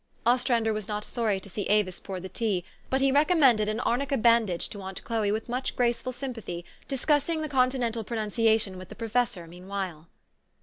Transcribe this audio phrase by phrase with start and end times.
[0.25, 4.17] Ostrander was not sorry to see Avis pour the tea; but he recommended an arnica
[4.17, 9.45] bandage to aunt Chloe with much graceful sympathy, discussing the continental pronunciation with the professor,
[9.45, 10.07] mean while.